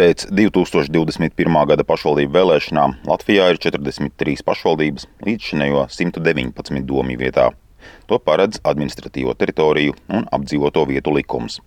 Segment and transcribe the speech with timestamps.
[0.00, 1.56] Pēc 2021.
[1.68, 7.50] gada pašvaldību vēlēšanām Latvijā ir 43 pašvaldības līdzšinējo 119 domju vietā.
[8.08, 11.58] To paredz administratīvo teritoriju un apdzīvoto vietu likums.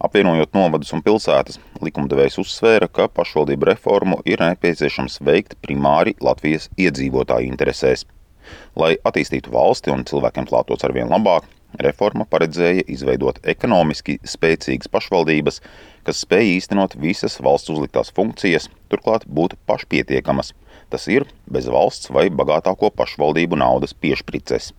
[0.00, 7.52] Apvienojot novadus un pilsētas, likumdevējs uzsvēra, ka pašvaldību reformu ir nepieciešams veikt primāri Latvijas iedzīvotāju
[7.52, 8.08] interesēs.
[8.80, 11.44] Lai attīstītu valsti un cilvēkiem klātos arvien labāk,
[11.76, 15.60] Reforma paredzēja izveidot ekonomiski spēcīgas pašvaldības,
[16.08, 20.54] kas spēj īstenot visas valsts uzliktās funkcijas, turklāt būt pašpietiekamas.
[20.88, 24.72] Tas ir bez valsts vai bagātāko pašvaldību naudas piešprices.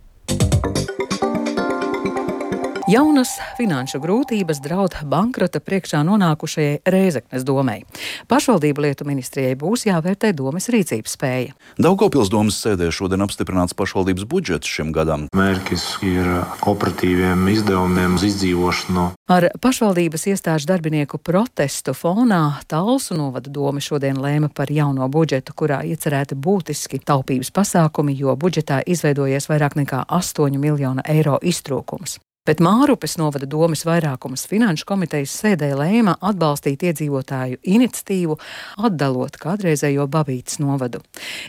[2.89, 7.83] Jaunas finanšu grūtības draud bankrota priekšā nonākušajai Rēzeknes domai.
[8.25, 11.51] Pašvaldību lietu ministrijai būs jāvērtē domas rīcības spēja.
[11.77, 15.27] Daugopils domas sēdē šodien apstiprināts pašvaldības budžets šim gadam.
[15.37, 16.31] Mērķis ir
[16.71, 19.03] operatīviem izdevumiem uz izdzīvošanu.
[19.37, 25.83] Ar pašvaldības iestāžu darbinieku protestu fonā Talsu novada doma šodien lēma par jauno budžetu, kurā
[25.85, 32.17] iecerēti būtiski taupības pasākumi, jo budžetā izveidojies vairāk nekā 8 miljonu eiro iztrūkums.
[32.49, 38.39] Bet Mārupes novada domas vairākums finanšu komitejas sēdē lēma atbalstīt iedzīvotāju iniciatīvu,
[38.87, 41.03] atdalot kādreizējo Babītas novadu.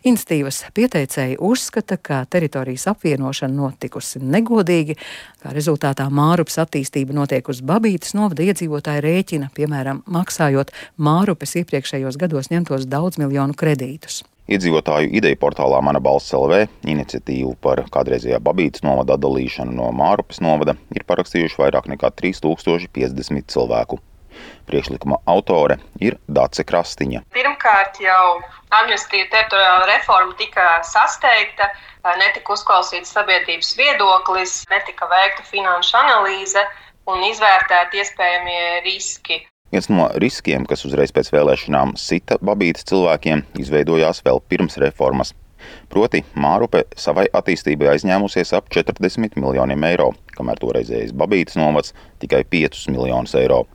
[0.04, 4.98] Iniciatīvas pieteicēji uzskata, ka teritorijas apvienošana notikusi negodīgi,
[5.40, 12.52] kā rezultātā Mārupes attīstība notiek uz Babītas novada iedzīvotāju rēķina, piemēram, maksājot Mārupes iepriekšējos gados
[12.52, 14.20] ņemtos daudz miljonu kredītus.
[14.50, 20.74] Iedzīvotāju ideju portālā Mana balss LV iniciatīvu par kādreizējā Babītas novada atdalīšanu no Mārupes novada
[20.90, 24.00] ir parakstījuši vairāk nekā 3050 cilvēku.
[24.66, 27.22] Priekšlikuma autore ir Dace Krastiņa.
[27.36, 28.40] Pirmkārt, jau
[28.80, 31.70] administratīva teritoriāla reforma tika sasteigta,
[32.18, 36.66] netika uzklausīts sabiedrības viedoklis, netika veikta finanšu analīze
[37.06, 39.44] un izvērtēt iespējamie riski.
[39.70, 45.30] Viens no riskiem, kas uzreiz pēc vēlēšanām sita babītas cilvēkiem, izveidojās vēl pirms reformas.
[45.92, 52.88] Proti, Mārupe savai attīstībai aizņēmusies ap 40 miljoniem eiro, kamēr toreizējais babītas novads tikai 5
[52.91, 53.66] miljonus eiro.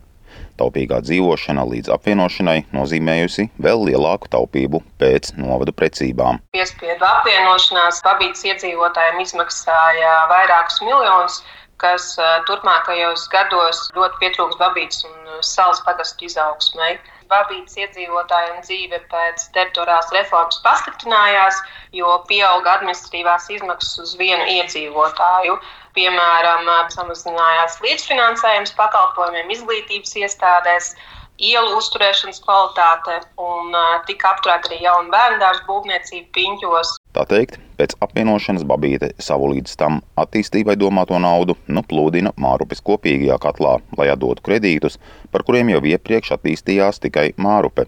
[0.59, 6.41] Taupīgā dzīvošana līdz apvienošanai nozīmējusi vēl lielāku taupību pēc novadu precībām.
[6.55, 11.39] Piespiedu apvienošanās babītas iedzīvotājiem izmaksāja vairākus miljonus
[11.81, 12.13] kas
[12.47, 16.95] turpmākajos gados ļoti pietrūks Babītas un salas pagastu izaugsmai.
[17.29, 21.57] Babītas iedzīvotājiem dzīve pēc teritoriālās reformas pasliktinājās,
[21.97, 25.57] jo pieauga administratīvās izmaksas uz vienu iedzīvotāju.
[25.97, 30.93] Piemēram, samazinājās līdzfinansējums pakalpojumiem izglītības iestādēs,
[31.41, 33.75] ielu uzturēšanas kvalitāte un
[34.07, 36.93] tika apturēta arī jauna bērnu dārza būvniecība piņķos.
[37.15, 43.39] Tā teikt, pēc apvienošanas Babīte savu līdz tam attīstībai domāto naudu nu plūdina Mārupes kopīgajā
[43.43, 44.99] katlā, lai atdotu kredītus,
[45.31, 47.87] par kuriem jau iepriekš attīstījās tikai Mārupe.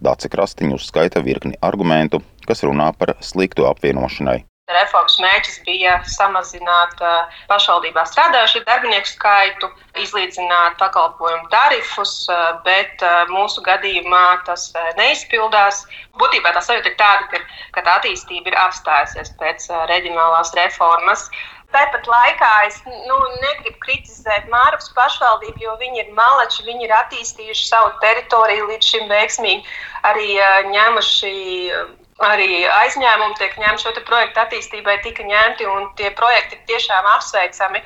[0.00, 4.49] Dāce Krastiņš uzskaita virkni argumentu, kas runā par sliktu apvienošanai.
[4.74, 9.70] Reformas mērķis bija samazināt uh, pašvaldībā strādājušo darbinieku skaitu,
[10.00, 15.84] izlīdzināt pakalpojumu tarifus, uh, bet uh, mūsu gadījumā tas neizpildās.
[16.20, 17.40] Būtībā tā sajūta ir tāda,
[17.76, 21.30] ka, tā attīstība ir apstājusies pēc reģionālās reformas.
[21.70, 27.68] Tāpat laikā es nu, negribu kritizēt Mārcis pašvaldību, jo viņi ir maleči, viņi ir attīstījuši
[27.68, 29.76] savu teritoriju līdz šim veiksmīgi,
[30.10, 30.32] arī
[30.72, 31.34] ņēmuši
[32.24, 37.82] arī aizņēmumi tiek ņemti šo projektu attīstībai, tika ņemti, un tie projekti ir tiešām apsveicami.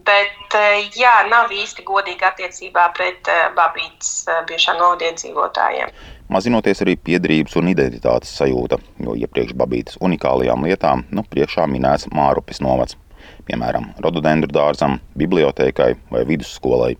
[0.00, 5.92] Bet eh, jā, nav īsti godīgi attiecībā pret eh, Babītas eh, bijušā novadiedzīvotājiem.
[6.32, 12.62] Mazinoties arī piedrības un identitātes sajūta, jo iepriekš Babītas unikālajām lietām nu, priekšā minēts Mārupis
[12.64, 12.96] novads,
[13.44, 16.94] piemēram, rododendru dārzam, bibliotēkai vai vidusskolai.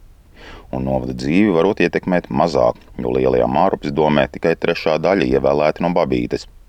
[0.77, 5.95] Un novada dzīvi varot ietekmēt mazāk, jo lielajā Mārupis domē tikai trešā daļa ievēlēta no
[5.97, 6.51] Babītes–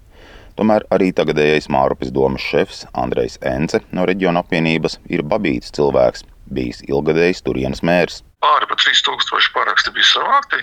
[0.59, 6.84] Tomēr arī tagadējais Mārupes domas šefs Andrejs Ence no reģiona apvienības ir babīts cilvēks, bijis
[6.89, 10.62] ilgadējs turienes mērs pāri pa 3000 paraksti bija savākti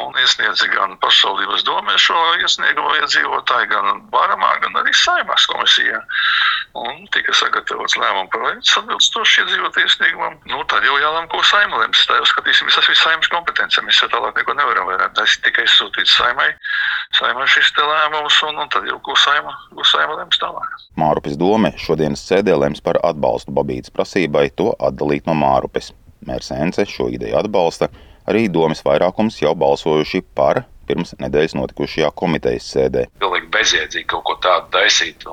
[0.00, 6.00] un iesniedza gan pašvaldības domē šo iesniegumu iedzīvotāji, gan Bāramā, gan arī Saimās komisijā.
[6.74, 10.40] Un tika sagatavots lēmuma projekts atbilstoši iedzīvotāju iesniegumam.
[10.50, 12.00] Nu, tad jau jālem, ko Saima lems.
[12.08, 13.84] Tā jau skatīsimies, tas ir Saimas kompetence.
[13.86, 15.12] Mēs jau tālāk neko nevaram vairāk.
[15.14, 16.48] Tas tikai izsūtīts Saimai.
[17.14, 20.74] Saimai šis lēmums un, un tad jau ko Saima, ko Saima lems tālāk.
[20.98, 25.92] Mārupes dome šodienas sēdē lems par atbalstu Babītas prasībai to atdalīt no Mārupes.
[26.26, 27.90] Mērs Ence šo ideju atbalsta,
[28.30, 33.06] Arī domas vairākums jau balsojuši par pirms nedēļas notikušajā komitejas sēdē.
[33.20, 35.24] Pilnīgi bezjēdzīgi kaut ko tādu taisīt.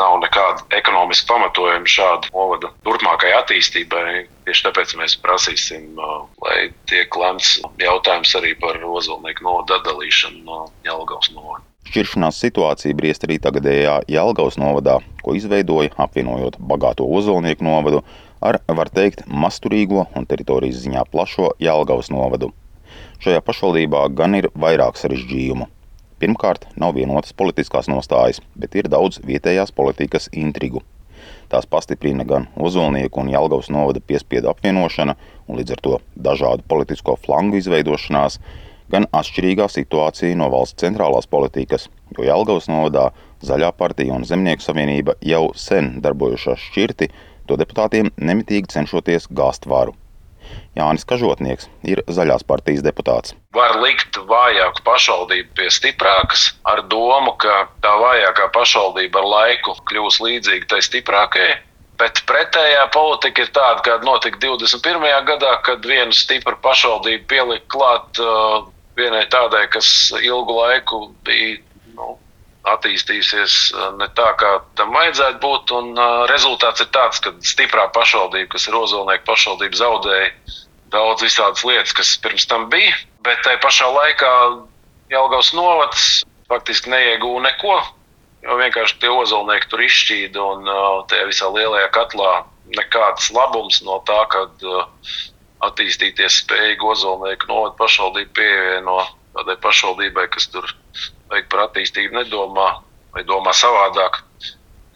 [0.00, 4.04] Nav nekāda ekonomiska pamatojuma šādu novadu turpmākai attīstībai.
[4.46, 5.98] Tieši tāpēc mēs prasīsim,
[6.44, 11.69] lai tiek lemts jautājums arī par ozolnieku novadu atdalīšanu no Jelgavas novada.
[11.90, 18.04] Šķiršanās situācija briest arī tagadējā Jelgavas novadā, ko izveidoja apvienojot bagāto ozolnieku novadu
[18.38, 22.52] ar, var teikt, masturīgo un teritorijas ziņā plašo Jelgavas novadu.
[23.26, 25.66] Šajā pašvaldībā gan ir vairāk sarežģījumu.
[26.22, 30.84] Pirmkārt, nav vienotas politiskās nostājas, bet ir daudz vietējās politikas intrigu.
[31.50, 37.18] Tās pastiprina gan Ozolnieku un Jelgavas novada piespiedu apvienošana un līdz ar to dažādu politisko
[37.18, 38.38] flangu izveidošanās,
[38.90, 43.10] gan atšķirīgā situācija no valsts centrālās politikas, jo Jelgavas novadā
[43.46, 47.08] Zaļā partija un Zemnieku savienība jau sen darbojušās šķirti,
[47.48, 49.96] to deputātiem nemitīgi cenšoties gāzt varu.
[50.78, 53.34] Jānis Kažotnieks ir Zaļās partijas deputāts.
[53.54, 60.20] Var likt vājāku pašvaldību pie stiprākas ar domu, ka tā vājākā pašvaldība ar laiku kļūs
[60.26, 61.56] līdzīga tai stiprākajai.
[62.00, 65.08] Bet pretējā politika ir tāda, kāda notika 21.
[65.28, 69.88] gadā, kad viena stipra pašvaldība pielika klāt uh, vienai tādai, kas
[70.20, 71.58] ilgu laiku bija
[71.96, 72.14] nu,
[72.68, 73.56] attīstījusies
[73.98, 75.74] ne tā, kā tam vajadzētu būt.
[75.78, 80.32] Un, uh, rezultāts ir tāds, ka stiprā pašvaldība, kas ir Ozolnieka pašvaldība, zaudēja
[80.92, 82.92] daudz visādas lietas, kas pirms tam bija.
[83.24, 84.34] Bet tajā pašā laikā
[85.10, 86.04] Jelgavas novads
[86.50, 87.80] faktiski neiegūja neko.
[88.40, 92.30] Jo vienkārši tie ozolnieki tur izšķīda un uh, tajā visā lielajā katlā
[92.76, 94.86] nekāds labums no tā, kad uh,
[95.66, 99.00] attīstīties spējīgi ozolnieku novada pašvaldību pievieno
[99.36, 100.66] tādai pašvaldībai, kas tur
[101.30, 102.70] vajag par attīstību nedomā
[103.14, 104.22] vai domā savādāk.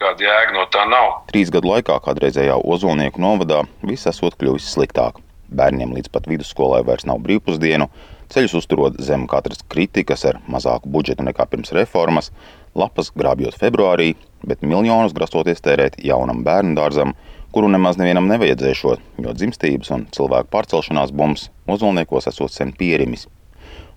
[0.01, 1.21] Kāda jēga no tā nav?
[1.29, 5.21] Trīs gadu laikā kādreizējā ozolnieku novadā viss esot kļuvis sliktāk.
[5.55, 7.87] Bērniem līdz pat vidusskolai vairs nav brīvpusdienu,
[8.33, 12.31] ceļus uzturot zem katras kritikas ar mazāku budžetu nekā pirms reformas,
[12.75, 17.15] lapas grābjot februārī, bet miljonus grasoties tērēt jaunam bērnu dārzam,
[17.55, 23.29] kuru nemaz nevienam nevajadzēšot, jo dzimstības un cilvēku pārcelšanās bums ozolniekos esot sen pierimis.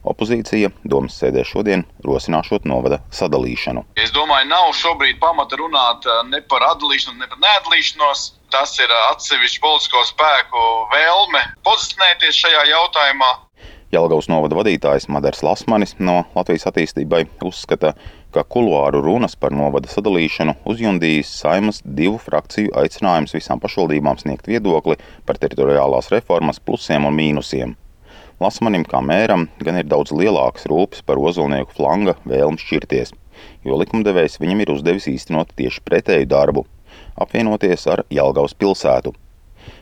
[0.07, 3.83] Opozīcija domas sēdē šodien rosināšot novada sadalīšanu.
[3.99, 8.23] Es domāju, nav šobrīd pamata runāt ne par atdalīšanu, ne par neatdalīšanos.
[8.55, 10.63] Tas ir atsevišķu politisko spēku
[10.95, 13.33] vēlme pozicionēties šajā jautājumā.
[13.93, 20.55] Jelgavas novada vadītājs Madars Lasmanis no Latvijas attīstībai uzskata, ka kuluāru runas par novada sadalīšanu
[20.69, 27.77] uzjundījis saimas divu frakciju aicinājums visām pašvaldībām sniegt viedokli par teritoriālās reformas plusiem un mīnusiem.
[28.39, 33.15] Lasmanim kā mēram gan ir daudz lielāks rūpes par ozolnieku flanga vēlmu šķirties,
[33.65, 36.67] jo likumdevējs viņam ir uzdevis īstenot tieši pretēju darbu-
[37.25, 39.15] apvienoties ar Jelgavas pilsētu.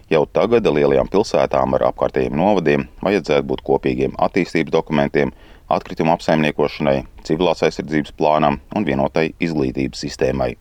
[0.09, 5.33] Jau tagad lielajām pilsētām ar apkārtējiem novadiem vajadzētu būt kopīgiem attīstības dokumentiem,
[5.73, 10.55] atkritumu apsaimniekošanai, civilās aizsardzības plānam un vienotai izglītības sistēmai.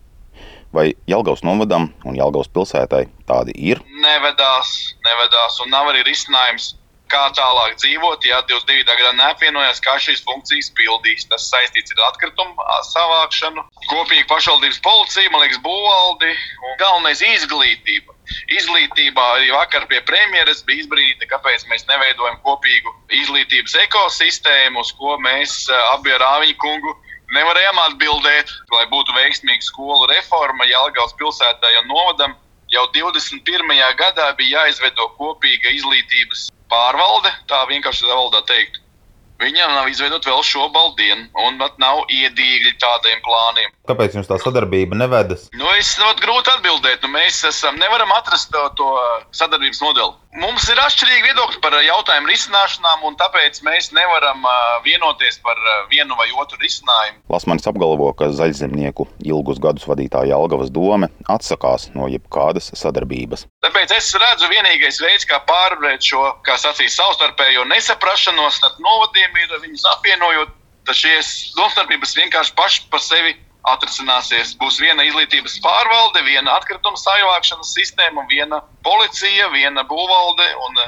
[0.75, 3.79] Vai Jelgavas novadam un Jelgavas pilsētai tādi ir?
[4.03, 4.73] Nevedās,
[5.05, 6.73] nevedās un nav arī risinājums
[7.11, 8.83] kā tālāk dzīvot, ja 22.
[8.89, 11.27] gadā neapvienojas, kā šīs funkcijas pildīs.
[11.29, 18.14] Tas saistīts ar atkritumu savākšanu, kopīgi pašvaldības policiju, man liekas, būvvaldi un galvenais izglītība.
[18.57, 25.17] Izglītībā arī vakar pie premjeras bija izbrīnīta, kāpēc mēs neveidojam kopīgu izglītības ekosistēmu, uz ko
[25.25, 25.57] mēs
[25.93, 26.95] abi ar Āviņu kungu
[27.33, 32.35] nevarējām atbildēt, lai būtu veiksmīga skolu reforma Jālgājas pilsētā un novadam.
[32.73, 33.69] Jau 21.
[33.99, 38.81] gadā bija jāizveido kopīga izglītības pārvalde, tā vienkārši valodā teikt.
[39.41, 43.73] Viņam nav izveidota vēl šo baldienu, un pat nav iedīgļi tādiem plāniem.
[43.89, 45.49] Kāpēc jums tā sadarbība nevedas?
[45.59, 47.03] Nu, es ļoti grūti atbildēt.
[47.03, 48.87] Nu, mēs esam, nevaram atrast to, to
[49.35, 50.15] sadarbības modeli.
[50.35, 54.43] Mums ir atšķirīgi viedokļi par jautājumu risināšanām, un tāpēc mēs nevaram
[54.83, 57.21] vienoties par vienu vai otru risinājumu.
[57.31, 63.45] Lasmanis apgalvo, ka zaļzemnieku ilgus gadus vadītāja Algavas doma atsakās no jebkādas sadarbības.
[63.63, 69.55] Tāpēc es redzu, vienīgais veids, kā pārvarēt šo, kā sacīja, savstarpējo nesaprašanos starp novadiem, ir
[69.63, 70.51] viņus apvienojot.
[70.85, 73.31] Tad šīs domstarpības vienkārši paši par sevi
[73.73, 74.55] atrisināsies.
[74.61, 80.79] Būs viena izglītības pārvalde, viena atkrituma savākšanas sistēma, viena policija, viena būvvalde un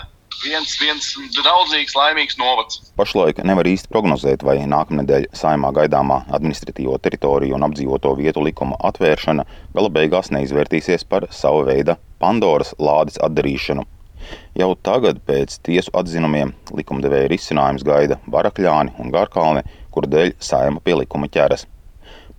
[0.43, 2.81] viens, viens draudzīgs, laimīgs novads.
[2.99, 9.45] Pašlaik nevar īsti prognozēt, vai nākamnedēļ saimā gaidāmā administratīvo teritoriju un apdzīvoto vietu likuma atvēršana
[9.75, 13.85] gala beigās neizvērtīsies par savu veidu Pandoras lādes atdarīšanu.
[14.59, 20.97] Jau tagad, pēc tiesu atzinumiem, likumdevēja risinājums gaida Barakļāni un Garkalni, kur dēļ saima pie
[20.99, 21.67] likuma ķeras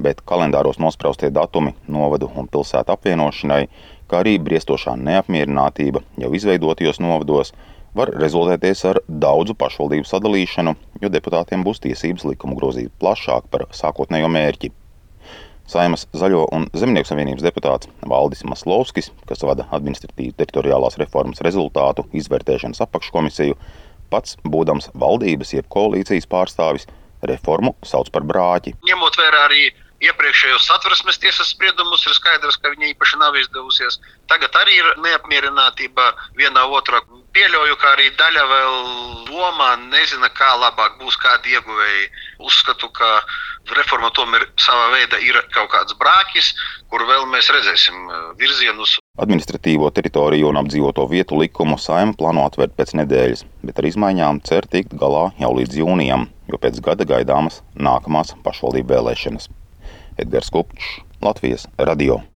[0.02, 3.64] bet kalendāros nospraustie datumi novadu un pilsētu apvienošanai,
[4.08, 7.52] kā arī briestošā neapmierinātība jau izveidotajos novados,
[7.98, 14.28] var rezultēties ar daudzu pašvaldību sadalīšanu, jo deputātiem būs tiesības likumu grozīt plašāk par sākotnējo
[14.32, 14.70] mērķi.
[15.68, 22.80] Saimas Zaļo un Zemnieku savienības deputāts Valdis Maslovskis, kas vada administratīvi teritoriālās reformas rezultātu izvērtēšanas
[22.86, 23.58] apakškomisiju,
[24.08, 26.88] pats būdams valdības jeb koalīcijas pārstāvis,
[27.28, 28.78] reformu sauc par brāķi.
[28.88, 29.68] Ņemot vērā arī
[30.04, 33.98] iepriekšējos satversmes tiesas spriedumus, ir skaidrs, ka viņa īpaši nav izdevusies.
[34.30, 37.02] Tagad arī ir neapmierinātība vienā otrā.
[37.34, 38.76] Pieļauju, ka arī daļa vēl
[39.28, 42.08] domā, nezina, kā labāk būs kādi ieguvēji.
[42.46, 43.18] Uzskatu, ka
[43.76, 46.54] reforma tomēr savā veidā ir kaut kāds brāķis,
[46.88, 48.08] kur vēl mēs redzēsim
[48.40, 48.96] virzienus.
[49.18, 54.70] Administratīvo teritoriju un apdzīvoto vietu likumu saima plāno atvērt pēc nedēļas, bet ar izmaiņām cer
[54.70, 59.50] tikt galā jau līdz jūnijam, jo pēc gada gaidāmas nākamās pašvaldību vēlēšanas.
[60.18, 62.20] Edgars Kupčs, Latvijas radio.